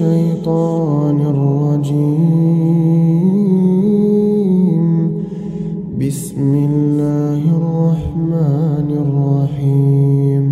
الشيطان 0.00 1.18
الرجيم. 1.20 2.40
بسم 6.00 6.50
الله 6.70 7.42
الرحمن 7.60 8.88
الرحيم. 9.04 10.44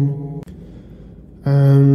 عم 1.46 1.88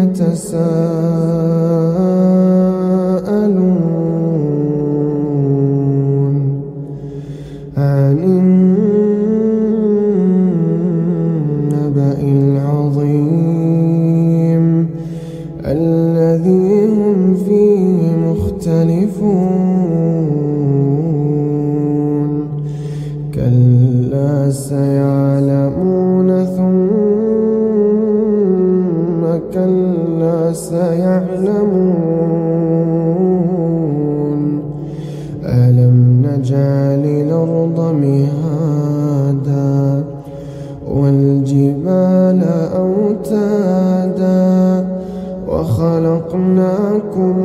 يتساءلون 0.00 0.40
عن 7.76 8.16
سيعلمون 24.50 26.44
ثم 26.44 26.70
كلا 29.54 30.52
سيعلمون. 30.52 32.20
ألم 35.44 35.96
نجعل 36.26 37.04
الأرض 37.04 37.78
مهادا 38.02 39.80
والجبال 40.88 42.40
أوتادا 42.76 44.40
وخلقناكم 45.48 47.36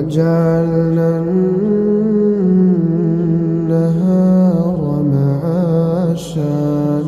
وجعلنا 0.00 1.08
النهار 3.60 4.80
معاشا 5.12 7.02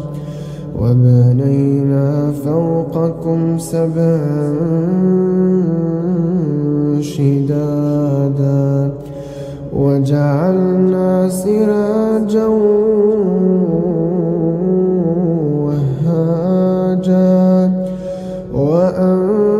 وبنينا 0.78 2.32
فوقكم 2.44 3.58
سبعا 3.58 4.54
شدادا 7.00 8.92
وجعلنا 9.72 11.28
سراجا 11.28 12.46
وهاجا 16.12 17.72
وأنزلنا 18.54 19.51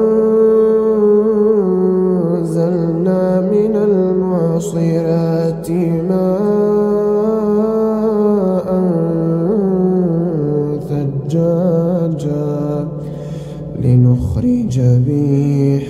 لنخرج 13.82 14.76
به 14.80 15.22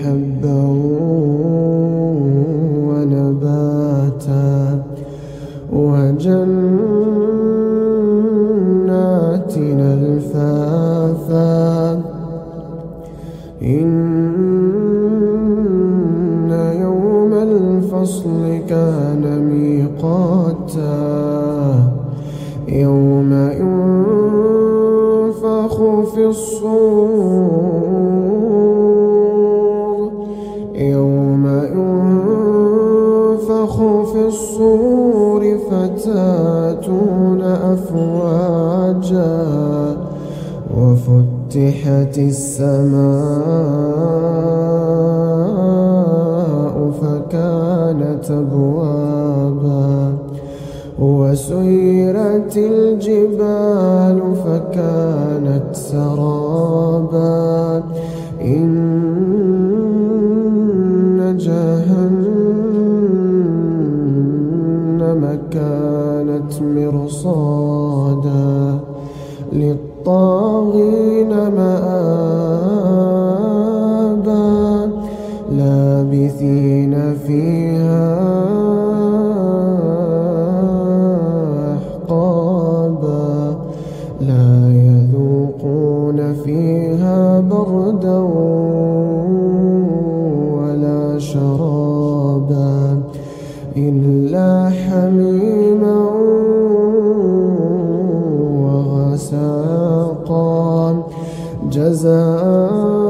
حبا 0.03 0.63
ونباتا 2.89 4.53
وجنات 5.73 6.33
الفافا. 10.03 11.63
إن 13.63 13.92
في 26.05 26.27
الصور. 26.27 27.83
يوم 30.75 31.47
ينفخ 32.97 33.77
في 34.13 34.27
الصور 34.27 35.59
فتاتون 35.71 37.43
أفواجا. 37.43 38.13
وفتحت 40.77 42.19
السماء 42.19 43.13
فكانت 47.03 48.31
أبوابا. 48.31 49.02
وسيرت 51.03 52.57
الجبال 52.57 54.19
فكانت 54.45 55.69
سرابا. 55.73 57.43
إن 58.41 58.83
جهنم 61.39 62.43
كانت 65.51 66.53
مرصادا. 66.63 68.53
للطاغين 69.53 71.29
مآبا. 71.29 71.83
لابثين 75.53 76.95
فيها 77.27 78.22
إلا 93.77 94.71
حميما 94.71 95.99
وغساقا. 98.63 99.83
جزاء 101.73 103.02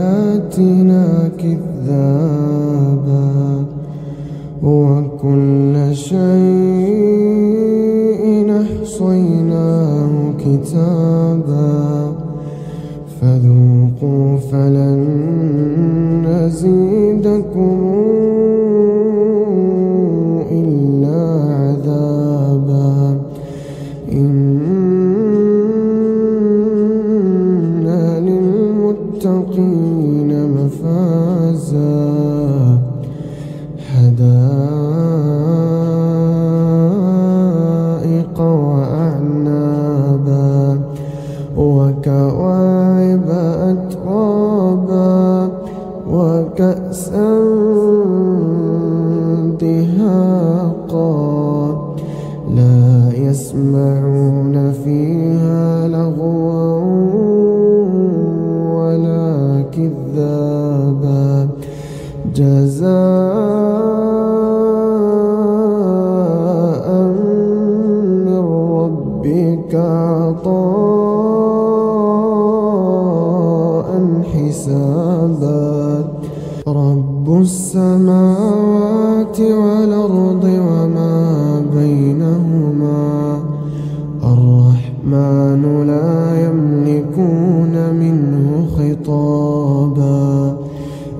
بآياتنا 0.00 1.30
كذابا 1.38 3.30
وكل 4.62 5.74
شيء 5.92 6.20
أحصيناه 8.62 10.10
كتابا 10.38 12.12
فذوقوا 13.20 14.36
فلن 14.52 15.00
نزيدكم 16.26 17.76
وأعنابا 38.52 40.10
وكواعب 41.56 43.28
أترابا 43.70 45.48
وكأسا 46.10 47.30
دهاقا 49.60 51.10
لا 52.54 53.10
يسمعون 53.14 54.72
فيها 54.84 55.39
والأرض 79.80 80.44
وما 80.44 81.62
بينهما. 81.74 83.38
الرحمن 84.22 85.62
لا 85.86 86.14
يملكون 86.46 87.74
منه 88.00 88.66
خطابا. 88.76 90.56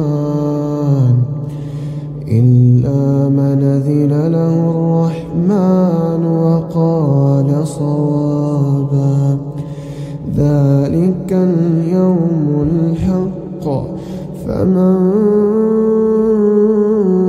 إلا 2.28 3.28
من 3.28 3.62
أذن 3.62 4.12
له 4.32 4.70
الرحمن 4.70 6.26
وقال 6.26 7.66
صوابا. 7.66 9.38
ذلك 10.36 11.32
اليوم 11.32 12.66
الحق. 12.70 13.66
فمن 14.46 14.96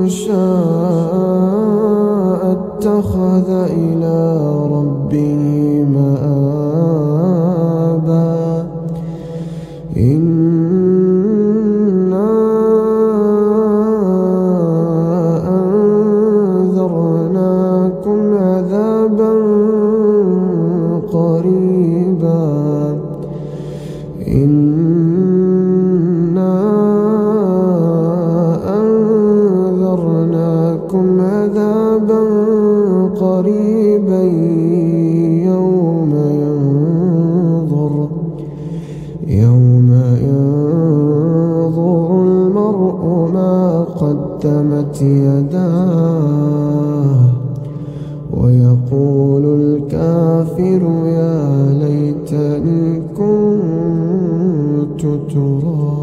شاء 0.09 1.21
اتخذ 2.51 3.49
إلى 3.49 4.17
ربه 4.71 5.50
عذابا 31.61 32.21
قريبا 33.19 34.21
يوم 35.45 36.13
ينظر 36.41 37.93
يوم 39.27 39.89
ينظر 40.27 42.07
المرء 42.23 43.01
ما 43.33 43.83
قدمت 43.83 45.01
يداه 45.01 46.41
ويقول 48.37 49.45
الكافر 49.61 50.81
يا 51.05 51.73
ليتني 51.73 53.01
كنت 53.17 55.01
ترابا 55.01 56.00